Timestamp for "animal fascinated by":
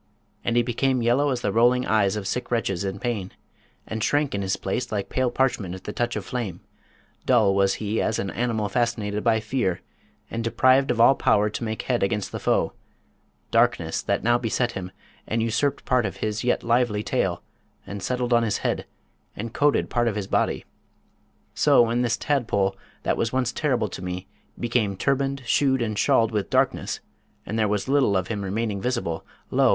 8.31-9.39